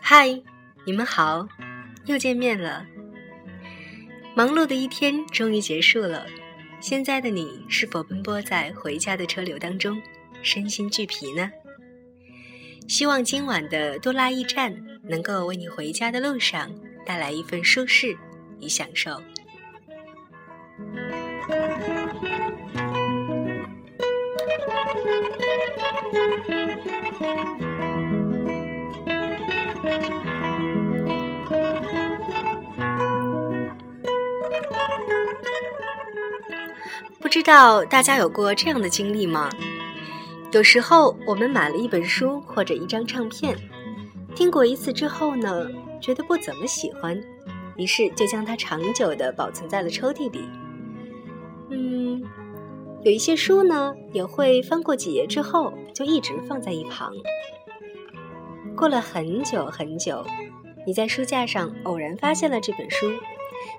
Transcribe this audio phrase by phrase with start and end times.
[0.00, 0.28] 嗨，
[0.86, 1.46] 你们好，
[2.06, 2.86] 又见面了。
[4.34, 6.26] 忙碌的一天终于结束了，
[6.80, 10.00] 现在的你是否奔波在回家的车流当中，
[10.42, 11.50] 身心俱疲呢？
[12.88, 16.70] 希望今晚的多拉驿站能够为你回家的路上
[17.04, 18.16] 带来一份舒适
[18.60, 19.20] 与享受。
[37.20, 39.50] 不知道大家有过这样的经历吗？
[40.50, 43.54] 有时候我们买了一本书或者一张唱片，
[44.34, 45.68] 听过一次之后呢，
[46.00, 47.20] 觉得不怎么喜欢，
[47.76, 50.48] 于是就将它长久的保存在了抽屉里。
[51.70, 52.22] 嗯，
[53.02, 57.12] 有一些书呢，也会翻过几页之后就一直放在一旁。
[58.76, 60.24] 过了很久很久，
[60.86, 63.10] 你在书架上偶然发现了这本书，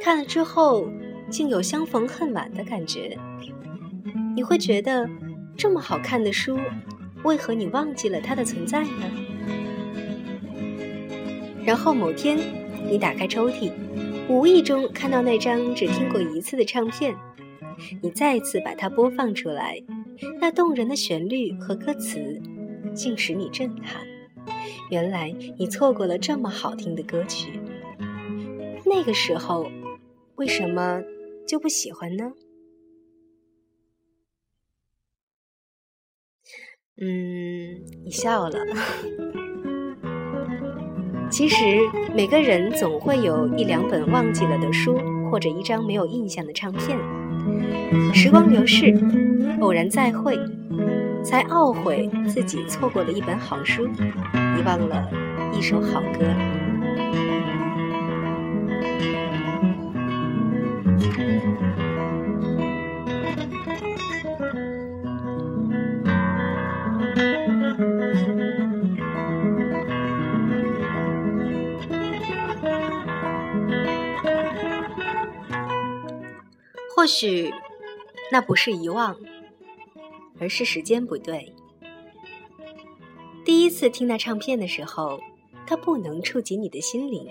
[0.00, 0.86] 看了之后。
[1.30, 3.16] 竟有相逢恨晚的感觉，
[4.36, 5.08] 你会觉得
[5.56, 6.58] 这么好看的书，
[7.22, 9.10] 为何你忘记了它的存在呢？
[11.64, 12.38] 然后某天，
[12.86, 13.70] 你打开抽屉，
[14.28, 17.14] 无意中看到那张只听过一次的唱片，
[18.00, 19.82] 你再次把它播放出来，
[20.40, 22.40] 那动人的旋律和歌词，
[22.94, 24.06] 竟使你震撼。
[24.90, 27.60] 原来你错过了这么好听的歌曲。
[28.84, 29.70] 那个时候，
[30.36, 31.02] 为什么？
[31.44, 32.32] 就不喜欢呢？
[37.00, 38.58] 嗯，你笑了。
[41.30, 41.56] 其实
[42.14, 44.96] 每个人总会有一两本忘记了的书，
[45.32, 46.98] 或者一张没有印象的唱片。
[48.12, 48.94] 时光流逝，
[49.60, 50.38] 偶然再会，
[51.24, 55.10] 才懊悔自己错过了一本好书，遗忘了
[55.58, 56.26] 一首好歌。
[77.02, 77.52] 或许，
[78.30, 79.16] 那不是遗忘，
[80.38, 81.52] 而是时间不对。
[83.44, 85.18] 第一次听那唱片的时候，
[85.66, 87.26] 它不能触及你的心灵，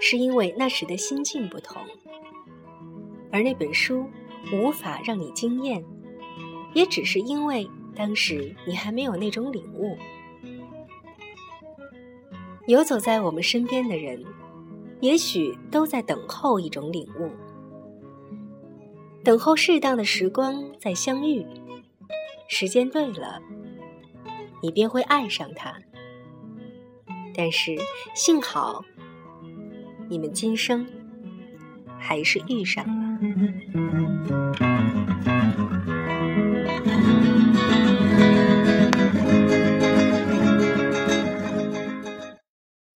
[0.00, 1.82] 是因为那时的心境不同；
[3.30, 4.06] 而那本书
[4.50, 5.84] 无法让你惊艳，
[6.72, 9.94] 也只是因为当时你还没有那种领悟。
[12.66, 14.24] 游走在我们身边的人，
[15.00, 17.30] 也许都在等候一种领悟。
[19.24, 21.46] 等候适当的时光再相遇，
[22.48, 23.40] 时间对了，
[24.60, 25.74] 你便会爱上他。
[27.34, 27.76] 但是
[28.14, 28.84] 幸好，
[30.08, 30.86] 你们今生
[31.98, 32.92] 还是遇上了。